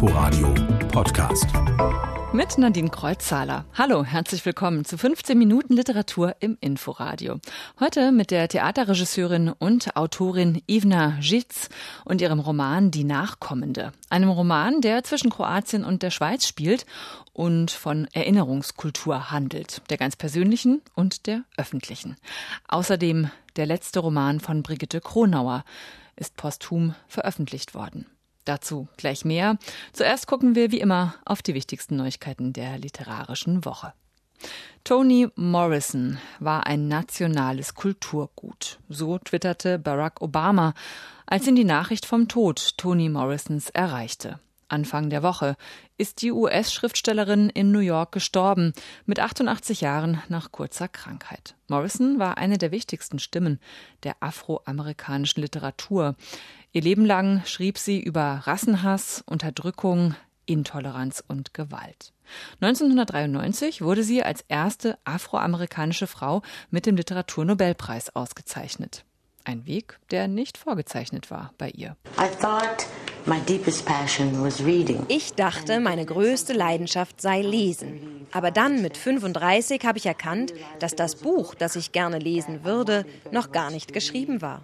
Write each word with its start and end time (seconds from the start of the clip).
Inforadio 0.00 0.54
Podcast. 0.92 1.48
Mit 2.32 2.56
Nadine 2.56 2.88
Kreuzzahler. 2.88 3.64
Hallo, 3.76 4.04
herzlich 4.04 4.46
willkommen 4.46 4.84
zu 4.84 4.96
15 4.96 5.36
Minuten 5.36 5.72
Literatur 5.74 6.36
im 6.38 6.56
Inforadio. 6.60 7.40
Heute 7.80 8.12
mit 8.12 8.30
der 8.30 8.46
Theaterregisseurin 8.46 9.48
und 9.48 9.96
Autorin 9.96 10.62
Ivna 10.68 11.16
Žitz 11.20 11.68
und 12.04 12.20
ihrem 12.20 12.38
Roman 12.38 12.92
Die 12.92 13.02
Nachkommende. 13.02 13.92
Einem 14.08 14.28
Roman, 14.28 14.80
der 14.82 15.02
zwischen 15.02 15.30
Kroatien 15.30 15.82
und 15.82 16.04
der 16.04 16.10
Schweiz 16.10 16.46
spielt 16.46 16.86
und 17.32 17.72
von 17.72 18.06
Erinnerungskultur 18.12 19.32
handelt, 19.32 19.82
der 19.90 19.96
ganz 19.96 20.14
persönlichen 20.14 20.80
und 20.94 21.26
der 21.26 21.42
öffentlichen. 21.56 22.14
Außerdem 22.68 23.32
der 23.56 23.66
letzte 23.66 23.98
Roman 23.98 24.38
von 24.38 24.62
Brigitte 24.62 25.00
Kronauer 25.00 25.64
ist 26.14 26.36
posthum 26.36 26.94
veröffentlicht 27.08 27.74
worden. 27.74 28.06
Dazu 28.48 28.88
gleich 28.96 29.26
mehr. 29.26 29.58
Zuerst 29.92 30.26
gucken 30.26 30.54
wir 30.54 30.72
wie 30.72 30.80
immer 30.80 31.14
auf 31.26 31.42
die 31.42 31.52
wichtigsten 31.52 31.96
Neuigkeiten 31.96 32.54
der 32.54 32.78
literarischen 32.78 33.66
Woche. 33.66 33.92
Toni 34.84 35.28
Morrison 35.34 36.16
war 36.40 36.66
ein 36.66 36.88
nationales 36.88 37.74
Kulturgut. 37.74 38.78
So 38.88 39.18
twitterte 39.18 39.78
Barack 39.78 40.22
Obama, 40.22 40.72
als 41.26 41.46
ihn 41.46 41.56
die 41.56 41.64
Nachricht 41.64 42.06
vom 42.06 42.26
Tod 42.26 42.78
Toni 42.78 43.10
Morrisons 43.10 43.68
erreichte. 43.68 44.40
Anfang 44.68 45.10
der 45.10 45.22
Woche 45.22 45.56
ist 45.96 46.22
die 46.22 46.32
US-Schriftstellerin 46.32 47.50
in 47.50 47.72
New 47.72 47.78
York 47.80 48.12
gestorben, 48.12 48.72
mit 49.06 49.20
88 49.20 49.80
Jahren 49.80 50.22
nach 50.28 50.52
kurzer 50.52 50.88
Krankheit. 50.88 51.56
Morrison 51.68 52.18
war 52.18 52.38
eine 52.38 52.58
der 52.58 52.70
wichtigsten 52.70 53.18
Stimmen 53.18 53.60
der 54.02 54.16
afroamerikanischen 54.20 55.42
Literatur. 55.42 56.16
Ihr 56.72 56.82
Leben 56.82 57.04
lang 57.04 57.42
schrieb 57.46 57.78
sie 57.78 58.00
über 58.00 58.42
Rassenhass, 58.44 59.22
Unterdrückung, 59.26 60.14
Intoleranz 60.46 61.22
und 61.26 61.54
Gewalt. 61.54 62.12
1993 62.60 63.82
wurde 63.82 64.02
sie 64.02 64.22
als 64.22 64.44
erste 64.48 64.98
afroamerikanische 65.04 66.06
Frau 66.06 66.42
mit 66.70 66.86
dem 66.86 66.96
Literaturnobelpreis 66.96 68.14
ausgezeichnet. 68.14 69.04
Ein 69.48 69.64
Weg, 69.66 69.98
der 70.10 70.28
nicht 70.28 70.58
vorgezeichnet 70.58 71.30
war 71.30 71.54
bei 71.56 71.70
ihr. 71.70 71.96
Ich 75.08 75.32
dachte, 75.32 75.80
meine 75.80 76.04
größte 76.04 76.52
Leidenschaft 76.52 77.22
sei 77.22 77.40
Lesen. 77.40 78.26
Aber 78.30 78.50
dann 78.50 78.82
mit 78.82 78.98
35 78.98 79.86
habe 79.86 79.96
ich 79.96 80.04
erkannt, 80.04 80.52
dass 80.80 80.94
das 80.94 81.14
Buch, 81.14 81.54
das 81.54 81.76
ich 81.76 81.92
gerne 81.92 82.18
lesen 82.18 82.62
würde, 82.62 83.06
noch 83.30 83.50
gar 83.50 83.70
nicht 83.70 83.94
geschrieben 83.94 84.42
war. 84.42 84.60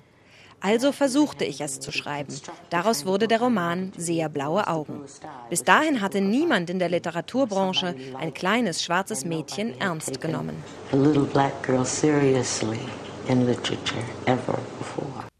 Also 0.60 0.92
versuchte 0.92 1.46
ich 1.46 1.62
es 1.62 1.80
zu 1.80 1.90
schreiben. 1.90 2.34
Daraus 2.68 3.06
wurde 3.06 3.26
der 3.26 3.40
Roman 3.40 3.90
Sehr 3.96 4.28
blaue 4.28 4.68
Augen. 4.68 5.00
Bis 5.48 5.64
dahin 5.64 6.02
hatte 6.02 6.20
niemand 6.20 6.68
in 6.68 6.78
der 6.78 6.90
Literaturbranche 6.90 7.94
ein 8.18 8.34
kleines 8.34 8.84
schwarzes 8.84 9.24
Mädchen 9.24 9.80
ernst 9.80 10.20
genommen. 10.20 10.62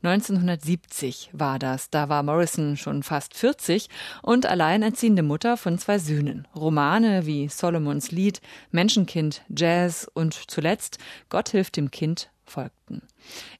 1970 0.03 1.31
war 1.33 1.59
das. 1.59 1.89
Da 1.89 2.11
war 2.11 2.23
Morrison 2.23 2.77
schon 2.77 3.03
fast 3.03 3.35
40 3.35 3.89
und 4.23 4.45
alleinerziehende 4.45 5.23
Mutter 5.23 5.57
von 5.57 5.79
zwei 5.79 5.99
Söhnen. 5.99 6.47
Romane 6.55 7.25
wie 7.25 7.49
Solomons 7.49 8.11
Lied, 8.11 8.43
Menschenkind, 8.71 9.43
Jazz 9.49 10.11
und 10.13 10.35
zuletzt 10.51 10.99
Gott 11.31 11.49
hilft 11.51 11.77
dem 11.77 11.91
Kind 11.91 12.31
folgten. 12.45 13.03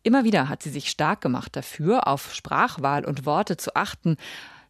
Immer 0.03 0.25
wieder 0.25 0.51
hat 0.51 0.63
sie 0.63 0.71
sich 0.71 0.91
stark 0.91 1.23
gemacht 1.23 1.57
dafür, 1.57 2.07
auf 2.07 2.35
Sprachwahl 2.35 3.07
und 3.07 3.25
Worte 3.25 3.57
zu 3.57 3.75
achten, 3.75 4.17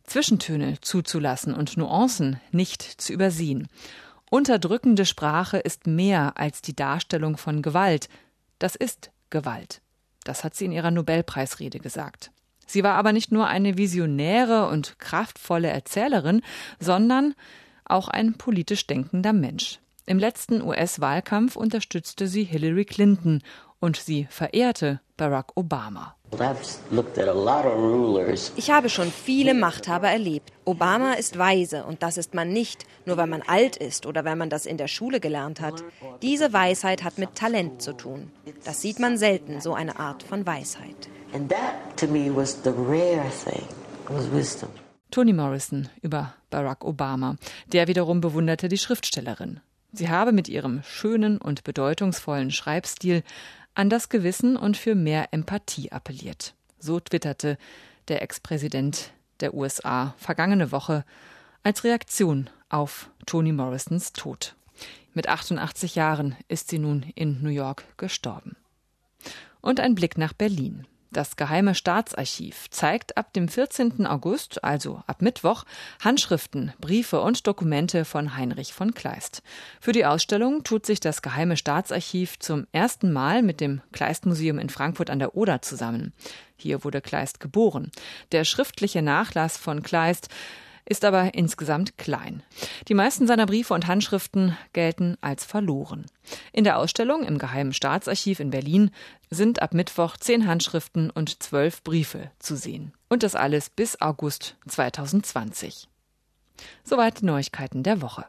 Zwischentöne 0.05 0.81
zuzulassen 0.81 1.55
und 1.55 1.77
Nuancen 1.77 2.41
nicht 2.53 2.83
zu 2.83 3.13
übersehen. 3.13 3.69
Unterdrückende 4.31 5.07
Sprache 5.07 5.59
ist 5.59 5.87
mehr 5.87 6.35
als 6.37 6.63
die 6.63 6.77
Darstellung 6.77 7.37
von 7.37 7.63
Gewalt. 7.63 8.09
Das 8.59 8.77
ist 8.77 9.11
Gewalt. 9.35 9.83
Das 10.23 10.45
hat 10.45 10.55
sie 10.55 10.65
in 10.65 10.73
ihrer 10.73 10.93
Nobelpreisrede 10.93 11.81
gesagt. 11.81 12.31
Sie 12.67 12.85
war 12.85 12.95
aber 12.95 13.13
nicht 13.13 13.33
nur 13.33 13.49
eine 13.49 13.77
visionäre 13.77 14.69
und 14.69 14.99
kraftvolle 15.01 15.69
Erzählerin, 15.69 16.41
sondern 16.79 17.35
auch 17.85 18.09
ein 18.09 18.35
politisch 18.35 18.87
denkender 18.87 19.33
Mensch. 19.33 19.81
Im 20.07 20.19
letzten 20.19 20.63
US-Wahlkampf 20.63 21.57
unterstützte 21.57 22.29
sie 22.29 22.45
Hillary 22.45 22.85
Clinton 22.85 23.43
und 23.81 23.97
sie 23.97 24.27
verehrte 24.31 25.01
Barack 25.17 25.57
Obama. 25.57 26.15
Ich 28.57 28.71
habe 28.71 28.89
schon 28.89 29.11
viele 29.11 29.55
Machthaber 29.55 30.09
erlebt. 30.09 30.53
Obama 30.65 31.15
ist 31.15 31.39
weise 31.39 31.85
und 31.85 32.03
das 32.03 32.17
ist 32.17 32.35
man 32.35 32.51
nicht, 32.51 32.85
nur 33.07 33.17
weil 33.17 33.27
man 33.27 33.43
alt 33.43 33.77
ist 33.77 34.07
oder 34.07 34.25
weil 34.25 34.37
man 34.37 34.51
das 34.51 34.67
in 34.67 34.77
der 34.77 34.89
Schule 34.89 35.21
gelernt 35.21 35.61
hat. 35.61 35.83
Diese 36.23 36.53
Weisheit 36.53 37.05
hat 37.05 37.19
mit 37.19 37.35
Talent 37.35 37.83
zu 37.83 37.93
tun. 37.93 38.31
Das 38.65 38.81
sieht 38.81 38.99
man 38.99 39.19
selten, 39.19 39.61
so 39.61 39.75
eine 39.75 39.99
Art 39.99 40.23
von 40.23 40.47
Weisheit. 40.47 41.09
Toni 45.11 45.33
Morrison 45.33 45.89
über 46.03 46.35
Barack 46.51 46.85
Obama. 46.85 47.37
Der 47.67 47.89
wiederum 47.89 48.21
bewunderte 48.21 48.69
die 48.69 48.79
Schriftstellerin. 48.79 49.61
Sie 49.93 50.09
habe 50.09 50.33
mit 50.33 50.49
ihrem 50.49 50.83
schönen 50.83 51.39
und 51.39 51.63
bedeutungsvollen 51.63 52.51
Schreibstil 52.51 53.23
an 53.75 53.91
das 53.91 54.09
Gewissen 54.09 54.57
und 54.57 54.77
für 54.77 54.95
mehr 54.95 55.33
Empathie 55.33 55.93
appelliert. 55.93 56.55
So 56.79 57.01
twitterte 57.01 57.59
der 58.09 58.23
Ex-Präsident 58.23 59.13
der 59.41 59.55
USA 59.55 60.15
vergangene 60.19 60.73
Woche 60.73 61.05
als 61.63 61.85
Reaktion 61.85 62.51
auf 62.69 63.11
Toni 63.27 63.53
Morrisons 63.53 64.13
Tod. 64.13 64.55
Mit 65.13 65.29
88 65.29 65.95
Jahren 65.95 66.37
ist 66.49 66.69
sie 66.69 66.79
nun 66.79 67.05
in 67.15 67.43
New 67.43 67.51
York 67.51 67.85
gestorben. 67.97 68.57
Und 69.61 69.81
ein 69.81 69.95
Blick 69.95 70.19
nach 70.19 70.33
Berlin. 70.33 70.87
Das 71.15 71.37
Geheime 71.37 71.77
Staatsarchiv 71.77 72.69
zeigt 72.71 73.17
ab 73.17 73.33
dem 73.33 73.47
14. 73.47 74.05
August, 74.05 74.65
also 74.65 75.05
ab 75.07 75.23
Mittwoch, 75.23 75.63
Handschriften, 76.01 76.73
Briefe 76.81 77.21
und 77.21 77.47
Dokumente 77.47 78.05
von 78.05 78.37
Heinrich 78.37 78.73
von 78.73 78.95
Kleist. 78.95 79.45
Für 79.81 79.93
die 79.93 80.07
Ausstellung 80.07 80.65
tut 80.65 80.85
sich 80.85 80.99
das 80.99 81.23
Geheime 81.23 81.57
Staatsarchiv 81.57 82.41
zum 82.41 82.67
ersten 82.73 83.13
Mal 83.13 83.43
mit 83.43 83.61
dem 83.61 83.81
Kleist-Museum 83.93 84.59
in 84.59 84.71
Frankfurt 84.71 85.09
an 85.09 85.21
der 85.21 85.37
Oder 85.37 85.63
zusammen. 85.63 86.13
Hier 86.57 86.83
wurde 86.83 87.01
Kleist 87.01 87.39
geboren. 87.39 87.93
Der 88.33 88.43
schriftliche 88.43 89.01
Nachlass 89.01 89.57
von 89.57 89.85
Kleist 89.85 90.31
ist 90.87 91.05
aber 91.05 91.35
insgesamt 91.35 91.97
klein. 91.99 92.43
Die 92.89 92.95
meisten 92.95 93.27
seiner 93.27 93.47
Briefe 93.47 93.75
und 93.75 93.87
Handschriften 93.87 94.57
gelten 94.73 95.17
als 95.21 95.45
verloren. 95.45 96.07
In 96.53 96.65
der 96.65 96.79
Ausstellung 96.79 97.25
im 97.25 97.39
Geheimen 97.39 97.73
Staatsarchiv 97.73 98.41
in 98.41 98.51
Berlin 98.51 98.91
sind 99.31 99.63
ab 99.63 99.75
Mittwoch 99.75 100.17
zehn 100.17 100.47
Handschriften 100.47 101.11
und 101.11 101.43
zwölf 101.43 101.83
Briefe 101.83 102.31
zu 102.39 102.57
sehen. 102.57 102.93
Und 103.09 103.23
das 103.23 103.35
alles 103.35 103.71
bis 103.71 104.01
August 104.01 104.57
2020. 104.69 105.89
Soweit 106.85 107.21
die 107.21 107.27
Neuigkeiten 107.27 107.83
der 107.83 108.01
Woche. 108.03 108.27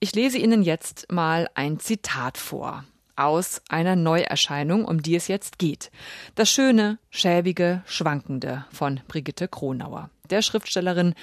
Ich 0.00 0.14
lese 0.14 0.38
Ihnen 0.38 0.62
jetzt 0.62 1.10
mal 1.10 1.48
ein 1.54 1.80
Zitat 1.80 2.38
vor 2.38 2.84
aus 3.18 3.62
einer 3.68 3.96
Neuerscheinung, 3.96 4.84
um 4.84 5.02
die 5.02 5.16
es 5.16 5.28
jetzt 5.28 5.58
geht. 5.58 5.90
Das 6.34 6.50
schöne, 6.50 6.98
schäbige, 7.10 7.82
schwankende 7.86 8.64
von 8.70 9.00
Brigitte 9.08 9.48
Kronauer 9.48 10.10
der 10.30 10.42
Schriftstellerin, 10.42 11.14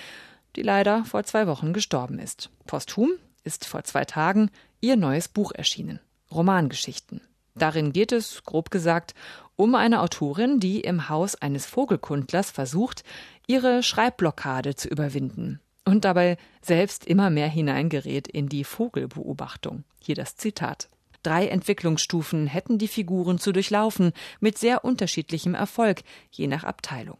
die 0.56 0.61
leider 0.61 1.06
vor 1.06 1.23
zwei 1.23 1.47
Wochen 1.47 1.73
gestorben 1.73 2.19
ist. 2.19 2.50
Posthum 2.66 3.11
ist 3.44 3.66
vor 3.66 3.83
zwei 3.83 4.06
Tagen 4.06 4.50
ihr 4.81 4.95
neues 4.95 5.28
Buch 5.28 5.51
erschienen. 5.51 6.00
Romangeschichten. 6.31 7.22
Darin 7.56 7.94
geht 7.94 8.12
es, 8.12 8.44
grob 8.44 8.72
gesagt, 8.72 9.13
um 9.56 9.75
eine 9.75 10.01
Autorin, 10.01 10.59
die 10.59 10.81
im 10.81 11.07
Haus 11.07 11.35
eines 11.35 11.66
Vogelkundlers 11.66 12.51
versucht, 12.51 13.03
ihre 13.47 13.83
Schreibblockade 13.83 14.75
zu 14.75 14.89
überwinden 14.89 15.62
und 15.85 16.03
dabei 16.03 16.38
selbst 16.62 17.06
immer 17.06 17.30
mehr 17.30 17.47
hineingerät 17.47 18.27
in 18.27 18.50
die 18.50 18.63
Vogelbeobachtung. 18.63 19.83
Hier 20.01 20.15
das 20.15 20.36
Zitat. 20.36 20.89
Drei 21.25 21.48
Entwicklungsstufen 21.48 22.45
hätten 22.45 22.77
die 22.77 22.88
Figuren 22.88 23.39
zu 23.39 23.51
durchlaufen, 23.51 24.13
mit 24.39 24.60
sehr 24.60 24.86
unterschiedlichem 24.86 25.56
Erfolg, 25.56 26.04
je 26.30 26.45
nach 26.45 26.63
Abteilung. 26.63 27.18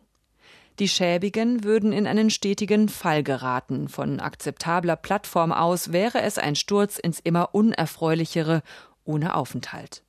Die 0.78 0.88
Schäbigen 0.88 1.64
würden 1.64 1.92
in 1.92 2.06
einen 2.06 2.30
stetigen 2.30 2.88
Fall 2.88 3.24
geraten. 3.24 3.90
Von 3.90 4.20
akzeptabler 4.20 4.96
Plattform 4.96 5.52
aus 5.52 5.92
wäre 5.92 6.22
es 6.22 6.38
ein 6.38 6.56
Sturz 6.56 7.00
ins 7.00 7.20
immer 7.20 7.56
unerfreulichere 7.56 8.62
ohne 9.06 9.34
Aufenthalt. 9.34 10.04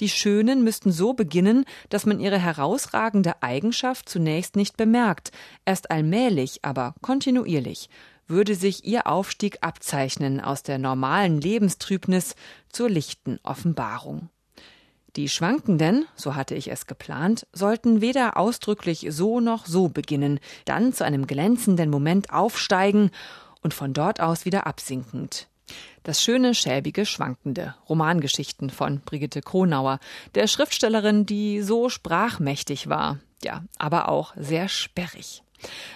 Die 0.00 0.10
Schönen 0.10 0.62
müssten 0.62 0.92
so 0.92 1.14
beginnen, 1.14 1.64
dass 1.88 2.04
man 2.04 2.20
ihre 2.20 2.38
herausragende 2.38 3.42
Eigenschaft 3.42 4.10
zunächst 4.10 4.56
nicht 4.56 4.76
bemerkt, 4.76 5.32
erst 5.64 5.90
allmählich, 5.90 6.58
aber 6.62 6.94
kontinuierlich 7.00 7.88
würde 8.26 8.54
sich 8.54 8.84
ihr 8.84 9.06
Aufstieg 9.06 9.58
abzeichnen 9.60 10.40
aus 10.40 10.62
der 10.62 10.78
normalen 10.78 11.40
Lebenstrübnis 11.40 12.34
zur 12.68 12.90
lichten 12.90 13.38
Offenbarung. 13.42 14.28
Die 15.16 15.30
Schwankenden, 15.30 16.04
so 16.14 16.34
hatte 16.34 16.54
ich 16.54 16.70
es 16.70 16.86
geplant, 16.86 17.46
sollten 17.52 18.02
weder 18.02 18.36
ausdrücklich 18.36 19.06
so 19.10 19.40
noch 19.40 19.64
so 19.64 19.88
beginnen, 19.88 20.40
dann 20.66 20.92
zu 20.92 21.04
einem 21.04 21.26
glänzenden 21.26 21.88
Moment 21.88 22.30
aufsteigen 22.32 23.10
und 23.62 23.72
von 23.72 23.94
dort 23.94 24.20
aus 24.20 24.44
wieder 24.44 24.66
absinkend. 24.66 25.48
Das 26.02 26.22
schöne, 26.22 26.54
schäbige, 26.54 27.06
schwankende 27.06 27.74
Romangeschichten 27.88 28.68
von 28.68 29.00
Brigitte 29.00 29.40
Kronauer, 29.40 30.00
der 30.34 30.46
Schriftstellerin, 30.46 31.24
die 31.24 31.62
so 31.62 31.88
sprachmächtig 31.88 32.88
war, 32.88 33.18
ja, 33.42 33.64
aber 33.78 34.08
auch 34.08 34.34
sehr 34.36 34.68
sperrig. 34.68 35.42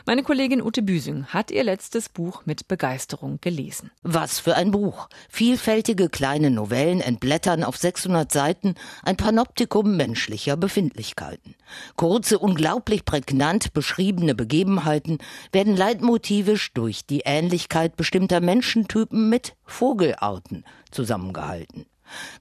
Meine 0.06 0.22
Kollegin 0.22 0.62
Ute 0.62 0.82
Büsing 0.82 1.26
hat 1.26 1.50
ihr 1.50 1.64
letztes 1.64 2.08
Buch 2.08 2.42
mit 2.46 2.68
Begeisterung 2.68 3.38
gelesen. 3.40 3.90
Was 4.02 4.38
für 4.38 4.56
ein 4.56 4.70
Buch. 4.70 5.08
Vielfältige 5.28 6.08
kleine 6.08 6.50
Novellen 6.50 7.00
entblättern 7.00 7.64
auf 7.64 7.76
600 7.76 8.30
Seiten 8.30 8.74
ein 9.02 9.16
Panoptikum 9.16 9.96
menschlicher 9.96 10.56
Befindlichkeiten. 10.56 11.54
Kurze, 11.96 12.38
unglaublich 12.38 13.04
prägnant 13.04 13.72
beschriebene 13.72 14.34
Begebenheiten 14.34 15.18
werden 15.52 15.76
leitmotivisch 15.76 16.72
durch 16.72 17.06
die 17.06 17.22
Ähnlichkeit 17.24 17.96
bestimmter 17.96 18.40
Menschentypen 18.40 19.28
mit 19.28 19.54
Vogelarten 19.64 20.64
zusammengehalten. 20.90 21.86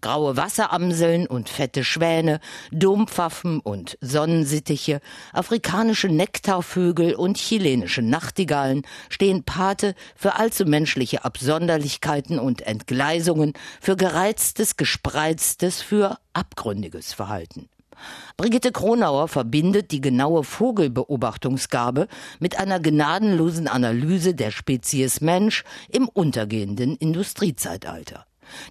Graue 0.02 0.38
Wasseramseln 0.38 1.28
und 1.28 1.50
fette 1.50 1.84
Schwäne, 1.84 2.40
Dompfaffen 2.72 3.60
und 3.60 3.98
Sonnensittiche, 4.02 5.02
afrikanische 5.34 6.08
Nektarvögel 6.08 7.16
und 7.16 7.38
chilenische 7.38 8.02
Nachtigallen 8.02 8.84
stehen 9.10 9.44
Pate 9.44 9.96
für 10.16 10.36
allzu 10.36 10.66
menschliche 10.66 11.26
Absonderlichkeiten 11.26 12.40
und 12.40 12.62
Entgleisungen, 12.62 13.54
für 13.82 13.96
gereiztes, 13.96 14.78
gespreiztes, 14.78 15.82
für 15.82 16.18
abgründiges 16.34 17.14
Verhalten. 17.14 17.70
Brigitte 18.38 18.72
Kronauer 18.72 19.28
verbindet 19.28 19.92
die 19.92 20.02
genaue 20.02 20.44
Vogelbeobachtungsgabe 20.44 22.08
mit 22.40 22.58
einer 22.58 22.80
gnadenlosen 22.80 23.68
Analyse 23.68 24.34
der 24.34 24.52
Spezies 24.52 25.22
Mensch 25.22 25.64
im 25.90 26.08
untergehenden 26.08 26.96
Industriezeitalter. 26.96 28.26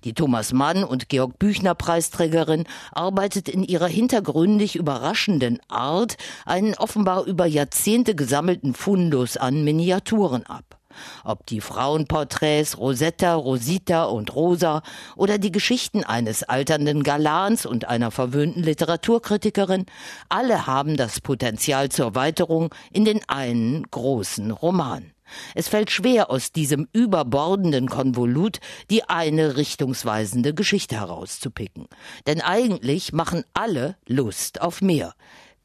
Die 0.05 0.15
Thomas 0.15 0.53
Mann 0.53 0.85
und 0.85 1.09
Georg 1.09 1.39
Büchner 1.39 1.75
Preisträgerin 1.75 2.65
arbeitet 2.93 3.49
in 3.49 3.63
ihrer 3.63 3.89
hintergründig 3.89 4.77
überraschenden 4.77 5.61
Art 5.69 6.17
einen 6.47 6.75
offenbar 6.75 7.25
über 7.25 7.47
Jahrzehnte 7.47 8.15
gesammelten 8.15 8.75
Fundus 8.75 9.37
an 9.37 9.65
Miniaturen 9.65 10.45
ab. 10.47 10.79
Ob 11.25 11.47
die 11.47 11.61
Frauenporträts 11.61 12.79
Rosetta, 12.79 13.35
Rosita 13.35 14.05
und 14.05 14.35
Rosa 14.35 14.83
oder 15.17 15.39
die 15.39 15.53
Geschichten 15.53 16.05
eines 16.05 16.43
alternden 16.43 17.03
Galans 17.03 17.67
und 17.67 17.89
einer 17.89 18.11
verwöhnten 18.11 18.63
Literaturkritikerin, 18.63 19.87
alle 20.29 20.67
haben 20.67 20.97
das 20.97 21.21
Potenzial 21.21 21.89
zur 21.91 22.15
Weiterung 22.15 22.75
in 22.93 23.05
den 23.05 23.21
einen 23.29 23.85
großen 23.91 24.51
Roman. 24.51 25.13
Es 25.55 25.69
fällt 25.69 25.91
schwer, 25.91 26.31
aus 26.31 26.53
diesem 26.53 26.89
überbordenden 26.93 27.89
Konvolut 27.89 28.59
die 28.91 29.05
eine 29.05 29.57
richtungsweisende 29.57 30.55
Geschichte 30.55 30.97
herauszupicken. 30.97 31.87
Denn 32.27 32.41
eigentlich 32.41 33.13
machen 33.13 33.45
alle 33.55 33.97
Lust 34.07 34.61
auf 34.61 34.81
mehr 34.81 35.15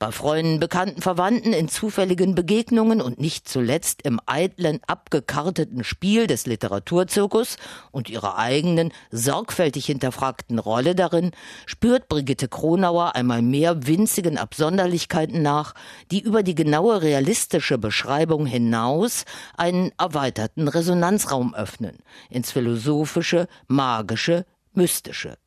bei 0.03 0.11
Freunden, 0.11 0.59
Bekannten, 0.59 1.01
Verwandten, 1.01 1.53
in 1.53 1.69
zufälligen 1.69 2.35
Begegnungen 2.35 2.99
und 2.99 3.21
nicht 3.21 3.47
zuletzt 3.47 4.01
im 4.01 4.19
eitlen, 4.25 4.81
abgekarteten 4.85 5.85
Spiel 5.85 6.27
des 6.27 6.45
Literaturzirkus 6.45 7.55
und 7.91 8.09
ihrer 8.09 8.37
eigenen, 8.37 8.91
sorgfältig 9.11 9.85
hinterfragten 9.85 10.59
Rolle 10.59 10.93
darin, 10.93 11.31
spürt 11.65 12.09
Brigitte 12.09 12.49
Kronauer 12.49 13.15
einmal 13.15 13.41
mehr 13.41 13.87
winzigen 13.87 14.37
Absonderlichkeiten 14.37 15.41
nach, 15.41 15.73
die 16.11 16.19
über 16.19 16.43
die 16.43 16.55
genaue 16.55 17.01
realistische 17.01 17.77
Beschreibung 17.77 18.45
hinaus 18.45 19.23
einen 19.55 19.93
erweiterten 19.97 20.67
Resonanzraum 20.67 21.55
öffnen, 21.55 21.99
ins 22.29 22.51
philosophische, 22.51 23.47
magische, 23.67 24.45
mystische. 24.73 25.37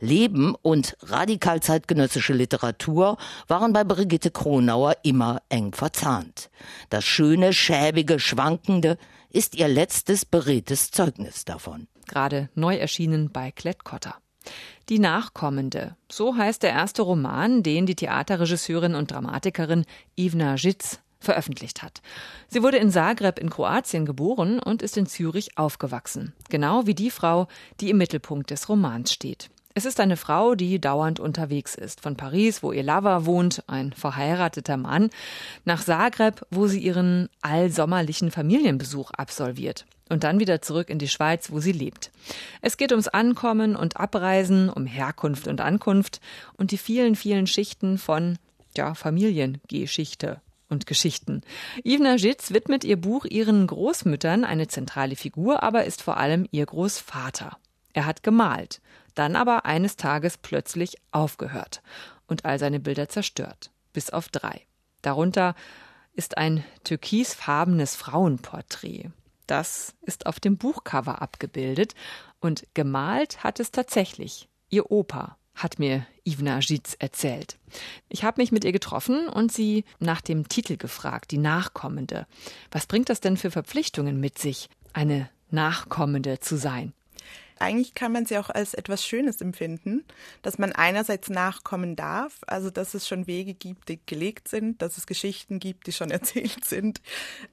Leben 0.00 0.54
und 0.62 0.96
radikal 1.02 1.60
zeitgenössische 1.60 2.32
Literatur 2.32 3.16
waren 3.48 3.72
bei 3.72 3.84
Brigitte 3.84 4.30
Kronauer 4.30 4.96
immer 5.02 5.42
eng 5.48 5.72
verzahnt. 5.72 6.50
Das 6.90 7.04
schöne, 7.04 7.52
schäbige, 7.52 8.18
schwankende 8.18 8.98
ist 9.30 9.54
ihr 9.54 9.68
letztes 9.68 10.24
beredtes 10.24 10.90
Zeugnis 10.90 11.44
davon. 11.44 11.88
Gerade 12.06 12.48
neu 12.54 12.76
erschienen 12.76 13.30
bei 13.30 13.50
Klett-Cotta. 13.50 14.16
Die 14.88 15.00
Nachkommende, 15.00 15.96
so 16.10 16.36
heißt 16.36 16.62
der 16.62 16.70
erste 16.70 17.02
Roman, 17.02 17.64
den 17.64 17.86
die 17.86 17.96
Theaterregisseurin 17.96 18.94
und 18.94 19.10
Dramatikerin 19.10 19.84
Ivna 20.16 20.56
Žitz 20.56 21.00
veröffentlicht 21.18 21.82
hat. 21.82 22.02
Sie 22.48 22.62
wurde 22.62 22.76
in 22.78 22.90
Zagreb 22.90 23.38
in 23.38 23.50
Kroatien 23.50 24.06
geboren 24.06 24.60
und 24.60 24.82
ist 24.82 24.96
in 24.96 25.06
Zürich 25.06 25.58
aufgewachsen, 25.58 26.34
genau 26.48 26.86
wie 26.86 26.94
die 26.94 27.10
Frau, 27.10 27.48
die 27.80 27.90
im 27.90 27.98
Mittelpunkt 27.98 28.50
des 28.50 28.68
Romans 28.68 29.12
steht. 29.12 29.50
Es 29.76 29.84
ist 29.84 30.00
eine 30.00 30.16
Frau, 30.16 30.54
die 30.54 30.80
dauernd 30.80 31.20
unterwegs 31.20 31.74
ist. 31.74 32.00
Von 32.00 32.16
Paris, 32.16 32.62
wo 32.62 32.72
ihr 32.72 32.82
Lover 32.82 33.26
wohnt, 33.26 33.62
ein 33.66 33.92
verheirateter 33.92 34.78
Mann, 34.78 35.10
nach 35.66 35.84
Zagreb, 35.84 36.46
wo 36.50 36.66
sie 36.66 36.80
ihren 36.80 37.28
allsommerlichen 37.42 38.30
Familienbesuch 38.30 39.10
absolviert. 39.10 39.84
Und 40.08 40.24
dann 40.24 40.40
wieder 40.40 40.62
zurück 40.62 40.88
in 40.88 40.98
die 40.98 41.08
Schweiz, 41.08 41.52
wo 41.52 41.60
sie 41.60 41.72
lebt. 41.72 42.10
Es 42.62 42.78
geht 42.78 42.90
ums 42.90 43.08
Ankommen 43.08 43.76
und 43.76 43.98
Abreisen, 43.98 44.70
um 44.70 44.86
Herkunft 44.86 45.46
und 45.46 45.60
Ankunft 45.60 46.22
und 46.56 46.70
die 46.70 46.78
vielen, 46.78 47.14
vielen 47.14 47.46
Schichten 47.46 47.98
von, 47.98 48.38
ja, 48.78 48.94
Familiengeschichte 48.94 50.40
und 50.70 50.86
Geschichten. 50.86 51.42
Ivna 51.84 52.16
Žitz 52.16 52.50
widmet 52.50 52.82
ihr 52.82 52.96
Buch 52.98 53.26
ihren 53.26 53.66
Großmüttern, 53.66 54.42
eine 54.44 54.68
zentrale 54.68 55.16
Figur, 55.16 55.62
aber 55.62 55.84
ist 55.84 56.00
vor 56.00 56.16
allem 56.16 56.48
ihr 56.50 56.64
Großvater. 56.64 57.58
Er 57.92 58.06
hat 58.06 58.22
gemalt 58.22 58.80
dann 59.16 59.34
aber 59.34 59.64
eines 59.66 59.96
Tages 59.96 60.38
plötzlich 60.38 60.96
aufgehört 61.10 61.82
und 62.28 62.44
all 62.44 62.58
seine 62.58 62.78
Bilder 62.80 63.08
zerstört, 63.08 63.70
bis 63.92 64.10
auf 64.10 64.28
drei. 64.28 64.62
Darunter 65.02 65.54
ist 66.12 66.38
ein 66.38 66.64
türkisfarbenes 66.84 67.96
Frauenporträt. 67.96 69.10
Das 69.46 69.94
ist 70.02 70.26
auf 70.26 70.40
dem 70.40 70.56
Buchcover 70.56 71.22
abgebildet 71.22 71.94
und 72.40 72.66
gemalt 72.74 73.44
hat 73.44 73.60
es 73.60 73.70
tatsächlich 73.70 74.48
ihr 74.68 74.90
Opa, 74.90 75.36
hat 75.54 75.78
mir 75.78 76.06
Ivna 76.24 76.60
Žitz 76.60 76.96
erzählt. 76.98 77.58
Ich 78.08 78.24
habe 78.24 78.40
mich 78.40 78.52
mit 78.52 78.64
ihr 78.64 78.72
getroffen 78.72 79.28
und 79.28 79.52
sie 79.52 79.84
nach 79.98 80.20
dem 80.20 80.48
Titel 80.48 80.76
gefragt, 80.76 81.30
die 81.30 81.38
Nachkommende. 81.38 82.26
Was 82.70 82.86
bringt 82.86 83.08
das 83.08 83.20
denn 83.20 83.36
für 83.36 83.50
Verpflichtungen 83.50 84.20
mit 84.20 84.38
sich, 84.38 84.68
eine 84.92 85.30
Nachkommende 85.50 86.40
zu 86.40 86.56
sein? 86.56 86.92
Eigentlich 87.58 87.94
kann 87.94 88.12
man 88.12 88.26
sie 88.26 88.38
auch 88.38 88.50
als 88.50 88.74
etwas 88.74 89.04
Schönes 89.04 89.40
empfinden, 89.40 90.04
dass 90.42 90.58
man 90.58 90.72
einerseits 90.72 91.28
nachkommen 91.28 91.96
darf, 91.96 92.40
also 92.46 92.70
dass 92.70 92.94
es 92.94 93.08
schon 93.08 93.26
Wege 93.26 93.54
gibt, 93.54 93.88
die 93.88 94.00
gelegt 94.04 94.48
sind, 94.48 94.82
dass 94.82 94.98
es 94.98 95.06
Geschichten 95.06 95.58
gibt, 95.58 95.86
die 95.86 95.92
schon 95.92 96.10
erzählt 96.12 96.64
sind 96.64 97.00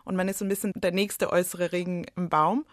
und 0.03 0.15
man 0.15 0.27
ist 0.27 0.39
so 0.39 0.45
ein 0.45 0.49
bisschen 0.49 0.73
der 0.75 0.91
nächste 0.91 1.31
äußere 1.31 1.71
Regen 1.71 2.05
im 2.15 2.29
Baum 2.29 2.65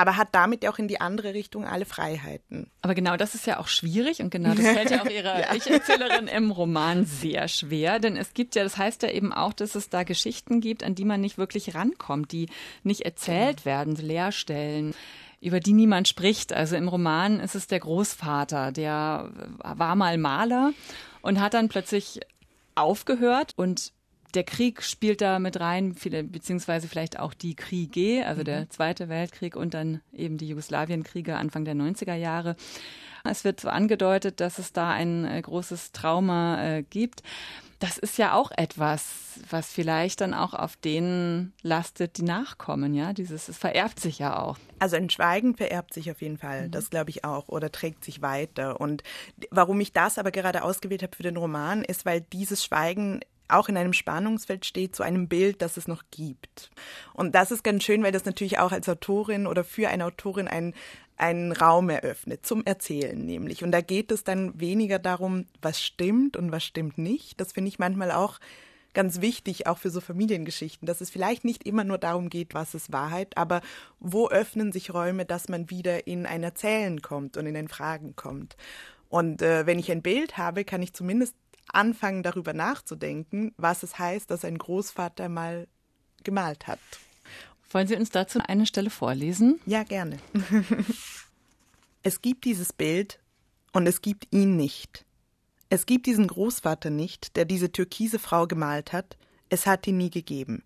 aber 0.00 0.16
hat 0.16 0.28
damit 0.32 0.66
auch 0.66 0.78
in 0.78 0.88
die 0.88 0.98
andere 0.98 1.34
Richtung 1.34 1.66
alle 1.66 1.84
Freiheiten. 1.84 2.70
Aber 2.80 2.94
genau 2.94 3.18
das 3.18 3.34
ist 3.34 3.46
ja 3.46 3.60
auch 3.60 3.68
schwierig 3.68 4.20
und 4.20 4.30
genau 4.30 4.54
das 4.54 4.66
fällt 4.66 4.90
ja 4.90 5.02
auch 5.02 5.10
ihrer 5.10 5.40
ja. 5.40 5.54
Ich-Erzählerin 5.54 6.26
im 6.26 6.50
Roman 6.50 7.04
sehr 7.04 7.48
schwer, 7.48 7.98
denn 7.98 8.16
es 8.16 8.32
gibt 8.32 8.54
ja, 8.54 8.62
das 8.62 8.78
heißt 8.78 9.02
ja 9.02 9.10
eben 9.10 9.30
auch, 9.30 9.52
dass 9.52 9.74
es 9.74 9.90
da 9.90 10.04
Geschichten 10.04 10.62
gibt, 10.62 10.84
an 10.84 10.94
die 10.94 11.04
man 11.04 11.20
nicht 11.20 11.36
wirklich 11.36 11.74
rankommt, 11.74 12.32
die 12.32 12.48
nicht 12.82 13.02
erzählt 13.02 13.66
werden, 13.66 13.94
Leerstellen 13.94 14.94
über 15.40 15.60
die 15.60 15.72
niemand 15.72 16.08
spricht. 16.08 16.52
Also 16.52 16.76
im 16.76 16.88
Roman 16.88 17.40
ist 17.40 17.54
es 17.54 17.66
der 17.66 17.80
Großvater, 17.80 18.72
der 18.72 19.30
war 19.58 19.96
mal 19.96 20.18
Maler 20.18 20.72
und 21.22 21.40
hat 21.40 21.54
dann 21.54 21.68
plötzlich 21.68 22.20
aufgehört 22.74 23.52
und 23.56 23.92
der 24.34 24.44
Krieg 24.44 24.82
spielt 24.82 25.20
da 25.20 25.40
mit 25.40 25.58
rein, 25.58 25.94
beziehungsweise 25.94 26.86
vielleicht 26.86 27.18
auch 27.18 27.34
die 27.34 27.56
Kriege, 27.56 28.24
also 28.26 28.44
der 28.44 28.60
mhm. 28.60 28.70
Zweite 28.70 29.08
Weltkrieg 29.08 29.56
und 29.56 29.74
dann 29.74 30.02
eben 30.12 30.38
die 30.38 30.48
Jugoslawienkriege 30.48 31.36
Anfang 31.36 31.64
der 31.64 31.74
90er 31.74 32.14
Jahre. 32.14 32.54
Es 33.24 33.44
wird 33.44 33.60
so 33.60 33.68
angedeutet, 33.68 34.40
dass 34.40 34.58
es 34.58 34.72
da 34.72 34.90
ein 34.90 35.24
äh, 35.24 35.42
großes 35.42 35.92
Trauma 35.92 36.62
äh, 36.62 36.82
gibt 36.82 37.22
das 37.80 37.96
ist 37.96 38.18
ja 38.18 38.34
auch 38.34 38.50
etwas, 38.52 39.40
was 39.48 39.72
vielleicht 39.72 40.20
dann 40.20 40.34
auch 40.34 40.52
auf 40.52 40.76
denen 40.76 41.54
lastet, 41.62 42.18
die 42.18 42.22
nachkommen, 42.22 42.94
ja. 42.94 43.14
Dieses, 43.14 43.48
es 43.48 43.56
vererbt 43.56 43.98
sich 43.98 44.18
ja 44.18 44.38
auch. 44.38 44.58
Also 44.78 44.96
ein 44.96 45.08
Schweigen 45.08 45.56
vererbt 45.56 45.94
sich 45.94 46.10
auf 46.10 46.20
jeden 46.20 46.36
Fall, 46.36 46.66
mhm. 46.66 46.70
das 46.70 46.90
glaube 46.90 47.10
ich 47.10 47.24
auch, 47.24 47.48
oder 47.48 47.72
trägt 47.72 48.04
sich 48.04 48.20
weiter. 48.20 48.80
Und 48.80 49.02
warum 49.50 49.80
ich 49.80 49.94
das 49.94 50.18
aber 50.18 50.30
gerade 50.30 50.62
ausgewählt 50.62 51.02
habe 51.02 51.16
für 51.16 51.22
den 51.22 51.38
Roman, 51.38 51.82
ist, 51.82 52.04
weil 52.04 52.20
dieses 52.20 52.62
Schweigen 52.62 53.20
auch 53.48 53.68
in 53.68 53.76
einem 53.76 53.94
Spannungsfeld 53.94 54.64
steht 54.64 54.94
zu 54.94 55.02
einem 55.02 55.26
Bild, 55.26 55.62
das 55.62 55.76
es 55.76 55.88
noch 55.88 56.04
gibt. 56.10 56.70
Und 57.14 57.34
das 57.34 57.50
ist 57.50 57.64
ganz 57.64 57.82
schön, 57.82 58.02
weil 58.02 58.12
das 58.12 58.24
natürlich 58.24 58.58
auch 58.58 58.72
als 58.72 58.88
Autorin 58.88 59.46
oder 59.46 59.64
für 59.64 59.88
eine 59.88 60.04
Autorin 60.04 60.48
ein 60.48 60.74
einen 61.20 61.52
Raum 61.52 61.90
eröffnet 61.90 62.46
zum 62.46 62.64
Erzählen 62.64 63.24
nämlich. 63.24 63.62
Und 63.62 63.72
da 63.72 63.80
geht 63.80 64.10
es 64.10 64.24
dann 64.24 64.58
weniger 64.58 64.98
darum, 64.98 65.46
was 65.60 65.80
stimmt 65.80 66.36
und 66.36 66.50
was 66.50 66.64
stimmt 66.64 66.98
nicht. 66.98 67.40
Das 67.40 67.52
finde 67.52 67.68
ich 67.68 67.78
manchmal 67.78 68.10
auch 68.10 68.40
ganz 68.94 69.20
wichtig, 69.20 69.66
auch 69.66 69.78
für 69.78 69.90
so 69.90 70.00
Familiengeschichten, 70.00 70.86
dass 70.86 71.00
es 71.00 71.10
vielleicht 71.10 71.44
nicht 71.44 71.64
immer 71.64 71.84
nur 71.84 71.98
darum 71.98 72.28
geht, 72.28 72.54
was 72.54 72.74
ist 72.74 72.92
Wahrheit, 72.92 73.36
aber 73.36 73.60
wo 74.00 74.28
öffnen 74.28 74.72
sich 74.72 74.92
Räume, 74.92 75.24
dass 75.24 75.48
man 75.48 75.70
wieder 75.70 76.06
in 76.06 76.26
ein 76.26 76.42
Erzählen 76.42 77.00
kommt 77.02 77.36
und 77.36 77.46
in 77.46 77.56
ein 77.56 77.68
Fragen 77.68 78.16
kommt. 78.16 78.56
Und 79.08 79.42
äh, 79.42 79.66
wenn 79.66 79.78
ich 79.78 79.92
ein 79.92 80.02
Bild 80.02 80.38
habe, 80.38 80.64
kann 80.64 80.82
ich 80.82 80.92
zumindest 80.92 81.34
anfangen, 81.68 82.22
darüber 82.22 82.52
nachzudenken, 82.52 83.52
was 83.56 83.82
es 83.82 83.98
heißt, 83.98 84.30
dass 84.30 84.44
ein 84.44 84.58
Großvater 84.58 85.28
mal 85.28 85.68
gemalt 86.24 86.66
hat. 86.66 86.80
Wollen 87.70 87.86
Sie 87.86 87.96
uns 87.96 88.10
dazu 88.10 88.40
eine 88.44 88.66
Stelle 88.66 88.90
vorlesen? 88.90 89.60
Ja, 89.66 89.84
gerne. 89.84 90.18
es 92.02 92.22
gibt 92.22 92.44
dieses 92.44 92.72
Bild 92.72 93.20
und 93.72 93.86
es 93.86 94.00
gibt 94.00 94.28
ihn 94.32 94.56
nicht. 94.56 95.04
Es 95.68 95.86
gibt 95.86 96.06
diesen 96.06 96.26
Großvater 96.26 96.90
nicht, 96.90 97.36
der 97.36 97.44
diese 97.44 97.70
türkise 97.70 98.18
Frau 98.18 98.46
gemalt 98.46 98.92
hat, 98.92 99.16
es 99.50 99.66
hat 99.66 99.86
ihn 99.86 99.98
nie 99.98 100.10
gegeben. 100.10 100.62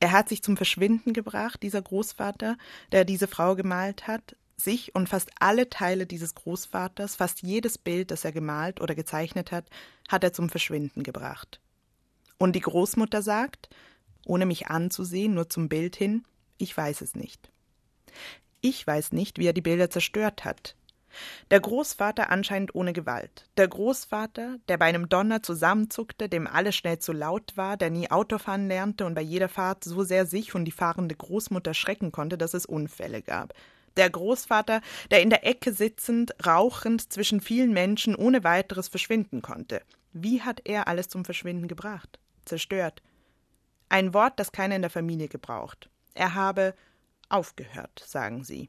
Er 0.00 0.12
hat 0.12 0.28
sich 0.28 0.42
zum 0.42 0.56
Verschwinden 0.56 1.12
gebracht, 1.12 1.62
dieser 1.62 1.82
Großvater, 1.82 2.56
der 2.92 3.04
diese 3.04 3.28
Frau 3.28 3.54
gemalt 3.54 4.06
hat, 4.06 4.36
sich 4.56 4.94
und 4.94 5.08
fast 5.08 5.30
alle 5.40 5.68
Teile 5.68 6.06
dieses 6.06 6.34
Großvaters, 6.34 7.16
fast 7.16 7.42
jedes 7.42 7.78
Bild, 7.78 8.10
das 8.10 8.24
er 8.24 8.32
gemalt 8.32 8.80
oder 8.80 8.94
gezeichnet 8.94 9.52
hat, 9.52 9.66
hat 10.08 10.24
er 10.24 10.32
zum 10.32 10.48
Verschwinden 10.48 11.02
gebracht. 11.02 11.60
Und 12.38 12.54
die 12.54 12.60
Großmutter 12.60 13.22
sagt, 13.22 13.68
ohne 14.26 14.46
mich 14.46 14.68
anzusehen, 14.68 15.34
nur 15.34 15.48
zum 15.48 15.68
Bild 15.68 15.96
hin, 15.96 16.24
ich 16.58 16.76
weiß 16.76 17.00
es 17.00 17.14
nicht. 17.14 17.50
Ich 18.66 18.86
weiß 18.86 19.12
nicht, 19.12 19.38
wie 19.38 19.46
er 19.46 19.52
die 19.52 19.60
Bilder 19.60 19.90
zerstört 19.90 20.46
hat, 20.46 20.74
der 21.50 21.60
Großvater 21.60 22.30
anscheinend 22.30 22.74
ohne 22.74 22.94
Gewalt. 22.94 23.44
Der 23.58 23.68
Großvater, 23.68 24.56
der 24.68 24.78
bei 24.78 24.86
einem 24.86 25.10
Donner 25.10 25.42
zusammenzuckte, 25.42 26.30
dem 26.30 26.46
alles 26.46 26.74
schnell 26.74 26.98
zu 26.98 27.12
laut 27.12 27.58
war, 27.58 27.76
der 27.76 27.90
nie 27.90 28.10
Autofahren 28.10 28.66
lernte 28.66 29.04
und 29.04 29.14
bei 29.14 29.20
jeder 29.20 29.50
Fahrt 29.50 29.84
so 29.84 30.02
sehr 30.02 30.24
sich 30.24 30.54
und 30.54 30.64
die 30.64 30.72
fahrende 30.72 31.14
Großmutter 31.14 31.74
schrecken 31.74 32.10
konnte, 32.10 32.38
dass 32.38 32.54
es 32.54 32.64
Unfälle 32.64 33.20
gab. 33.20 33.52
Der 33.98 34.08
Großvater, 34.08 34.80
der 35.10 35.20
in 35.20 35.28
der 35.28 35.46
Ecke 35.46 35.74
sitzend, 35.74 36.34
rauchend 36.46 37.12
zwischen 37.12 37.42
vielen 37.42 37.74
Menschen 37.74 38.16
ohne 38.16 38.44
weiteres 38.44 38.88
verschwinden 38.88 39.42
konnte. 39.42 39.82
Wie 40.14 40.40
hat 40.40 40.62
er 40.64 40.88
alles 40.88 41.08
zum 41.08 41.26
Verschwinden 41.26 41.68
gebracht? 41.68 42.18
Zerstört. 42.46 43.02
Ein 43.90 44.14
Wort, 44.14 44.40
das 44.40 44.52
keiner 44.52 44.74
in 44.74 44.80
der 44.82 44.90
Familie 44.90 45.28
gebraucht. 45.28 45.90
Er 46.14 46.34
habe 46.34 46.74
aufgehört, 47.34 48.02
sagen 48.06 48.44
sie. 48.44 48.68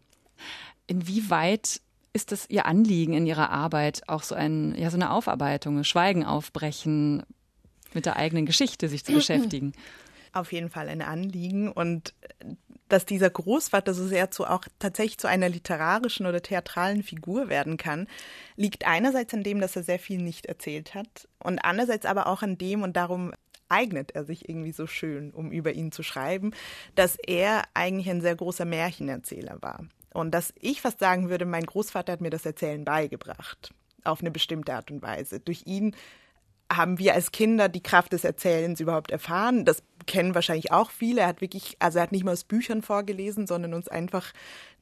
Inwieweit 0.87 1.81
ist 2.13 2.31
es 2.31 2.49
Ihr 2.49 2.65
Anliegen 2.65 3.13
in 3.13 3.25
Ihrer 3.25 3.49
Arbeit, 3.49 4.03
auch 4.07 4.23
so, 4.23 4.35
ein, 4.35 4.73
ja, 4.75 4.89
so 4.89 4.97
eine 4.97 5.11
Aufarbeitung, 5.11 5.83
Schweigen 5.83 6.23
aufbrechen, 6.23 7.23
mit 7.93 8.05
der 8.05 8.15
eigenen 8.15 8.45
Geschichte 8.45 8.89
sich 8.89 9.03
zu 9.03 9.11
beschäftigen? 9.13 9.73
Auf 10.33 10.51
jeden 10.51 10.69
Fall 10.69 10.89
ein 10.89 11.01
Anliegen 11.01 11.71
und 11.71 12.13
dass 12.87 13.05
dieser 13.05 13.29
Großvater 13.29 13.93
so 13.93 14.07
sehr 14.07 14.31
zu 14.31 14.45
auch 14.45 14.65
tatsächlich 14.79 15.17
zu 15.17 15.27
einer 15.27 15.49
literarischen 15.49 16.25
oder 16.25 16.41
theatralen 16.41 17.03
Figur 17.03 17.49
werden 17.49 17.77
kann, 17.77 18.07
liegt 18.55 18.85
einerseits 18.85 19.33
an 19.33 19.43
dem, 19.43 19.59
dass 19.59 19.75
er 19.75 19.83
sehr 19.83 19.99
viel 19.99 20.21
nicht 20.21 20.45
erzählt 20.45 20.93
hat 20.93 21.27
und 21.39 21.59
andererseits 21.59 22.05
aber 22.05 22.27
auch 22.27 22.43
an 22.43 22.57
dem 22.57 22.83
und 22.83 22.95
darum 22.95 23.33
eignet 23.69 24.11
er 24.11 24.25
sich 24.25 24.47
irgendwie 24.49 24.71
so 24.71 24.87
schön, 24.87 25.31
um 25.31 25.51
über 25.51 25.73
ihn 25.73 25.91
zu 25.91 26.03
schreiben, 26.03 26.51
dass 26.95 27.17
er 27.25 27.63
eigentlich 27.73 28.09
ein 28.09 28.21
sehr 28.21 28.35
großer 28.35 28.65
Märchenerzähler 28.65 29.61
war. 29.61 29.85
Und 30.13 30.31
dass 30.31 30.53
ich 30.59 30.81
fast 30.81 30.99
sagen 30.99 31.29
würde, 31.29 31.45
mein 31.45 31.65
Großvater 31.65 32.13
hat 32.13 32.21
mir 32.21 32.29
das 32.29 32.45
Erzählen 32.45 32.85
beigebracht. 32.85 33.73
Auf 34.03 34.21
eine 34.21 34.31
bestimmte 34.31 34.73
Art 34.73 34.91
und 34.91 35.01
Weise. 35.01 35.39
Durch 35.39 35.63
ihn 35.65 35.95
haben 36.71 36.99
wir 36.99 37.13
als 37.13 37.31
Kinder 37.31 37.69
die 37.69 37.83
Kraft 37.83 38.13
des 38.13 38.23
Erzählens 38.23 38.79
überhaupt 38.79 39.11
erfahren. 39.11 39.65
Das 39.65 39.83
kennen 40.07 40.35
wahrscheinlich 40.35 40.71
auch 40.71 40.89
viele. 40.89 41.21
Er 41.21 41.27
hat 41.27 41.41
wirklich, 41.41 41.75
also 41.79 41.99
er 41.99 42.03
hat 42.03 42.11
nicht 42.11 42.23
mal 42.23 42.31
aus 42.31 42.43
Büchern 42.43 42.81
vorgelesen, 42.81 43.45
sondern 43.45 43.73
uns 43.73 43.87
einfach 43.87 44.31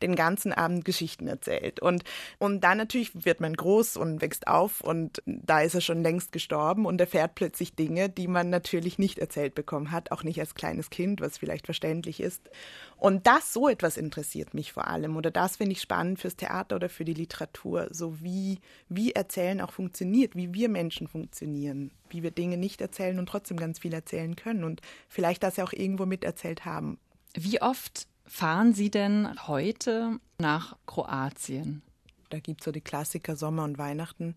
den 0.03 0.15
ganzen 0.15 0.53
Abend 0.53 0.85
Geschichten 0.85 1.27
erzählt. 1.27 1.79
Und, 1.79 2.03
und 2.37 2.63
dann 2.63 2.77
natürlich 2.77 3.25
wird 3.25 3.39
man 3.39 3.53
groß 3.55 3.97
und 3.97 4.21
wächst 4.21 4.47
auf 4.47 4.81
und 4.81 5.23
da 5.25 5.61
ist 5.61 5.73
er 5.73 5.81
schon 5.81 6.03
längst 6.03 6.31
gestorben 6.31 6.85
und 6.85 7.01
erfährt 7.01 7.35
plötzlich 7.35 7.75
Dinge, 7.75 8.09
die 8.09 8.27
man 8.27 8.49
natürlich 8.49 8.99
nicht 8.99 9.17
erzählt 9.17 9.55
bekommen 9.55 9.91
hat, 9.91 10.11
auch 10.11 10.23
nicht 10.23 10.39
als 10.39 10.55
kleines 10.55 10.89
Kind, 10.89 11.21
was 11.21 11.37
vielleicht 11.37 11.65
verständlich 11.65 12.19
ist. 12.19 12.49
Und 12.97 13.25
das, 13.25 13.51
so 13.53 13.67
etwas 13.67 13.97
interessiert 13.97 14.53
mich 14.53 14.73
vor 14.73 14.87
allem 14.87 15.17
oder 15.17 15.31
das 15.31 15.57
finde 15.57 15.73
ich 15.73 15.81
spannend 15.81 16.19
fürs 16.19 16.35
Theater 16.35 16.75
oder 16.75 16.89
für 16.89 17.05
die 17.05 17.13
Literatur, 17.13 17.87
so 17.91 18.21
wie, 18.21 18.59
wie 18.89 19.13
Erzählen 19.13 19.61
auch 19.61 19.71
funktioniert, 19.71 20.35
wie 20.35 20.53
wir 20.53 20.69
Menschen 20.69 21.07
funktionieren, 21.07 21.91
wie 22.09 22.23
wir 22.23 22.31
Dinge 22.31 22.57
nicht 22.57 22.81
erzählen 22.81 23.19
und 23.19 23.27
trotzdem 23.27 23.57
ganz 23.57 23.79
viel 23.79 23.93
erzählen 23.93 24.35
können 24.35 24.63
und 24.63 24.81
vielleicht 25.07 25.43
das 25.43 25.57
ja 25.57 25.63
auch 25.63 25.73
irgendwo 25.73 26.05
miterzählt 26.05 26.65
haben. 26.65 26.99
Wie 27.35 27.61
oft 27.61 28.07
fahren 28.33 28.73
Sie 28.73 28.89
denn 28.89 29.29
heute 29.47 30.17
nach 30.39 30.75
Kroatien? 30.87 31.83
Da 32.29 32.39
gibt 32.39 32.61
es 32.61 32.65
so 32.65 32.71
die 32.71 32.81
Klassiker 32.81 33.35
Sommer 33.35 33.63
und 33.63 33.77
Weihnachten, 33.77 34.35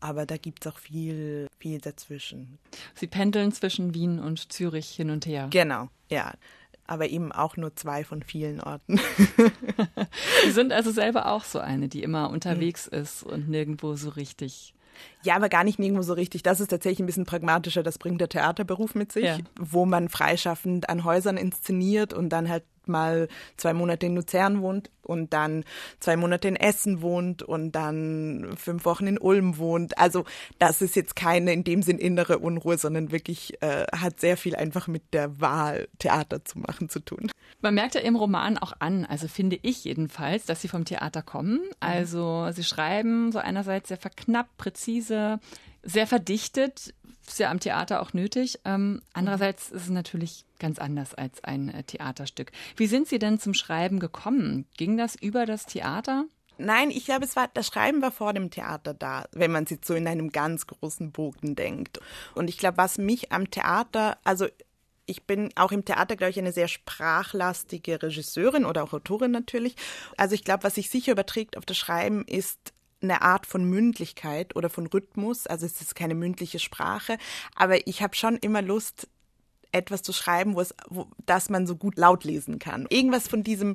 aber 0.00 0.24
da 0.24 0.38
gibt 0.38 0.64
es 0.64 0.72
auch 0.72 0.78
viel, 0.78 1.46
viel 1.58 1.78
dazwischen. 1.78 2.58
Sie 2.94 3.06
pendeln 3.06 3.52
zwischen 3.52 3.92
Wien 3.92 4.18
und 4.18 4.50
Zürich 4.50 4.88
hin 4.88 5.10
und 5.10 5.26
her. 5.26 5.48
Genau, 5.50 5.88
ja 6.10 6.32
aber 6.86 7.08
eben 7.08 7.32
auch 7.32 7.56
nur 7.56 7.74
zwei 7.76 8.04
von 8.04 8.22
vielen 8.22 8.60
Orten. 8.60 9.00
Sie 10.44 10.50
sind 10.50 10.70
also 10.70 10.90
selber 10.90 11.32
auch 11.32 11.44
so 11.44 11.58
eine, 11.58 11.88
die 11.88 12.02
immer 12.02 12.28
unterwegs 12.28 12.90
mhm. 12.90 12.98
ist 12.98 13.22
und 13.22 13.48
nirgendwo 13.48 13.96
so 13.96 14.10
richtig. 14.10 14.74
Ja, 15.22 15.36
aber 15.36 15.48
gar 15.48 15.64
nicht 15.64 15.78
nirgendwo 15.78 16.02
so 16.02 16.12
richtig. 16.12 16.42
Das 16.42 16.60
ist 16.60 16.68
tatsächlich 16.68 17.00
ein 17.00 17.06
bisschen 17.06 17.24
pragmatischer. 17.24 17.82
Das 17.82 17.96
bringt 17.96 18.20
der 18.20 18.28
Theaterberuf 18.28 18.94
mit 18.94 19.12
sich, 19.12 19.24
ja. 19.24 19.38
wo 19.58 19.86
man 19.86 20.10
freischaffend 20.10 20.90
an 20.90 21.04
Häusern 21.04 21.38
inszeniert 21.38 22.12
und 22.12 22.28
dann 22.28 22.50
halt 22.50 22.64
mal 22.88 23.28
zwei 23.56 23.72
Monate 23.72 24.06
in 24.06 24.14
Luzern 24.14 24.60
wohnt 24.60 24.90
und 25.02 25.32
dann 25.32 25.64
zwei 26.00 26.16
Monate 26.16 26.48
in 26.48 26.56
Essen 26.56 27.02
wohnt 27.02 27.42
und 27.42 27.72
dann 27.72 28.54
fünf 28.56 28.84
Wochen 28.84 29.06
in 29.06 29.18
Ulm 29.18 29.58
wohnt. 29.58 29.98
Also 29.98 30.24
das 30.58 30.82
ist 30.82 30.96
jetzt 30.96 31.16
keine 31.16 31.52
in 31.52 31.64
dem 31.64 31.82
Sinn 31.82 31.98
innere 31.98 32.38
Unruhe, 32.38 32.78
sondern 32.78 33.12
wirklich 33.12 33.62
äh, 33.62 33.86
hat 33.92 34.20
sehr 34.20 34.36
viel 34.36 34.56
einfach 34.56 34.88
mit 34.88 35.02
der 35.12 35.40
Wahl, 35.40 35.88
Theater 35.98 36.44
zu 36.44 36.58
machen 36.58 36.88
zu 36.88 37.00
tun. 37.00 37.30
Man 37.60 37.74
merkt 37.74 37.94
ja 37.94 38.00
im 38.00 38.16
Roman 38.16 38.58
auch 38.58 38.72
an, 38.78 39.04
also 39.04 39.28
finde 39.28 39.58
ich 39.62 39.84
jedenfalls, 39.84 40.44
dass 40.44 40.60
sie 40.60 40.68
vom 40.68 40.84
Theater 40.84 41.22
kommen. 41.22 41.60
Also 41.80 42.50
sie 42.52 42.64
schreiben 42.64 43.32
so 43.32 43.38
einerseits 43.38 43.88
sehr 43.88 43.96
verknappt, 43.96 44.56
präzise, 44.56 45.40
sehr 45.84 46.06
verdichtet, 46.06 46.94
ist 47.26 47.38
ja 47.38 47.50
am 47.50 47.60
Theater 47.60 48.02
auch 48.02 48.12
nötig. 48.12 48.60
Ähm, 48.64 49.02
andererseits 49.12 49.70
ist 49.70 49.84
es 49.84 49.90
natürlich 49.90 50.44
ganz 50.58 50.78
anders 50.78 51.14
als 51.14 51.42
ein 51.44 51.68
äh, 51.68 51.82
Theaterstück. 51.82 52.52
Wie 52.76 52.86
sind 52.86 53.08
Sie 53.08 53.18
denn 53.18 53.38
zum 53.38 53.54
Schreiben 53.54 53.98
gekommen? 53.98 54.66
Ging 54.76 54.96
das 54.96 55.14
über 55.14 55.46
das 55.46 55.66
Theater? 55.66 56.26
Nein, 56.56 56.90
ich 56.90 57.06
glaube, 57.06 57.24
es 57.24 57.34
war, 57.34 57.48
das 57.52 57.66
Schreiben 57.66 58.00
war 58.00 58.12
vor 58.12 58.32
dem 58.32 58.50
Theater 58.50 58.94
da, 58.94 59.24
wenn 59.32 59.50
man 59.50 59.66
sich 59.66 59.80
so 59.84 59.94
in 59.94 60.06
einem 60.06 60.30
ganz 60.30 60.66
großen 60.66 61.10
Bogen 61.10 61.56
denkt. 61.56 61.98
Und 62.34 62.48
ich 62.48 62.58
glaube, 62.58 62.76
was 62.76 62.98
mich 62.98 63.32
am 63.32 63.50
Theater, 63.50 64.18
also 64.22 64.46
ich 65.06 65.24
bin 65.24 65.50
auch 65.56 65.72
im 65.72 65.84
Theater, 65.84 66.16
glaube 66.16 66.30
ich, 66.30 66.38
eine 66.38 66.52
sehr 66.52 66.68
sprachlastige 66.68 68.02
Regisseurin 68.02 68.64
oder 68.64 68.84
auch 68.84 68.92
Autorin 68.92 69.32
natürlich. 69.32 69.76
Also 70.16 70.34
ich 70.34 70.44
glaube, 70.44 70.64
was 70.64 70.76
sich 70.76 70.90
sicher 70.90 71.12
überträgt 71.12 71.56
auf 71.56 71.66
das 71.66 71.76
Schreiben 71.76 72.24
ist 72.24 72.73
eine 73.04 73.22
Art 73.22 73.46
von 73.46 73.64
Mündlichkeit 73.64 74.56
oder 74.56 74.68
von 74.68 74.86
Rhythmus. 74.86 75.46
Also 75.46 75.66
es 75.66 75.80
ist 75.80 75.94
keine 75.94 76.14
mündliche 76.14 76.58
Sprache, 76.58 77.18
aber 77.54 77.86
ich 77.86 78.02
habe 78.02 78.16
schon 78.16 78.36
immer 78.36 78.62
Lust, 78.62 79.08
etwas 79.74 80.02
zu 80.02 80.12
schreiben, 80.12 80.54
wo 80.54 80.60
es, 80.60 80.74
wo, 80.88 81.08
das 81.26 81.50
man 81.50 81.66
so 81.66 81.76
gut 81.76 81.98
laut 81.98 82.24
lesen 82.24 82.58
kann. 82.58 82.86
Irgendwas 82.90 83.28
von 83.28 83.42
diesem 83.42 83.74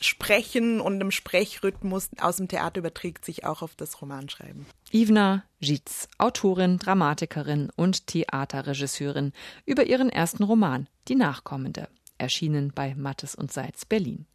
Sprechen 0.00 0.80
und 0.80 0.98
dem 0.98 1.10
Sprechrhythmus 1.10 2.10
aus 2.18 2.36
dem 2.36 2.48
Theater 2.48 2.80
überträgt 2.80 3.24
sich 3.24 3.46
auch 3.46 3.62
auf 3.62 3.74
das 3.76 4.02
Romanschreiben. 4.02 4.66
Ivna 4.92 5.44
Gietz, 5.60 6.08
Autorin, 6.18 6.78
Dramatikerin 6.78 7.70
und 7.76 8.06
Theaterregisseurin, 8.08 9.32
über 9.64 9.86
ihren 9.86 10.10
ersten 10.10 10.42
Roman 10.42 10.88
Die 11.08 11.14
Nachkommende, 11.14 11.88
erschienen 12.18 12.72
bei 12.74 12.94
Mattes 12.94 13.34
und 13.34 13.52
Seitz 13.52 13.84
Berlin. 13.86 14.26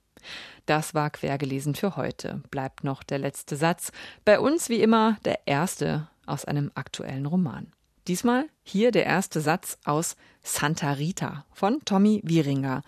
Das 0.66 0.94
war 0.94 1.10
quergelesen 1.10 1.76
für 1.76 1.96
heute. 1.96 2.42
Bleibt 2.52 2.84
noch 2.84 3.04
der 3.04 3.20
letzte 3.20 3.56
Satz. 3.56 3.92
Bei 4.26 4.40
uns 4.40 4.70
wie 4.70 4.82
immer 4.82 5.18
der 5.26 5.48
erste 5.48 6.08
aus 6.26 6.46
einem 6.46 6.72
aktuellen 6.76 7.26
Roman. 7.26 7.72
Diesmal 8.08 8.46
hier 8.64 8.92
der 8.92 9.06
erste 9.06 9.42
Satz 9.42 9.78
aus 9.86 10.16
Santa 10.42 10.94
Rita 10.94 11.46
von 11.54 11.80
Tommy 11.86 12.22
Wieringer. 12.24 12.82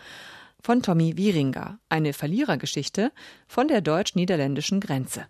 Von 0.61 0.81
Tommy 0.81 1.17
Wieringer, 1.17 1.77
eine 1.89 2.13
Verlierergeschichte 2.13 3.11
von 3.47 3.67
der 3.67 3.81
deutsch-niederländischen 3.81 4.79
Grenze. 4.79 5.27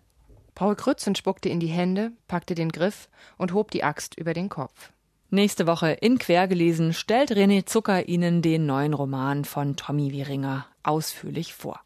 Paul 0.55 0.75
Krützen 0.75 1.15
spuckte 1.15 1.49
in 1.49 1.59
die 1.59 1.67
Hände, 1.67 2.11
packte 2.27 2.55
den 2.55 2.69
Griff 2.69 3.09
und 3.37 3.53
hob 3.53 3.71
die 3.71 3.83
Axt 3.83 4.15
über 4.17 4.33
den 4.33 4.49
Kopf. 4.49 4.91
Nächste 5.29 5.65
Woche 5.65 5.89
in 5.89 6.19
Quergelesen 6.19 6.93
stellt 6.93 7.31
René 7.31 7.65
Zucker 7.65 8.07
Ihnen 8.07 8.43
den 8.43 8.67
neuen 8.67 8.93
Roman 8.93 9.45
von 9.45 9.75
Tommy 9.75 10.11
Wieringer 10.11 10.67
ausführlich 10.83 11.55
vor. 11.55 11.81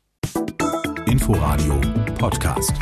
Inforadio 1.08 1.80
Podcast. 2.20 2.74